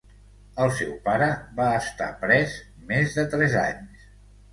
El 0.63 0.71
seu 0.77 0.93
pare 1.07 1.27
va 1.59 1.67
estar 1.81 2.07
pres 2.23 2.55
més 2.93 3.19
de 3.19 3.27
tres 3.35 3.59
anys. 3.65 4.09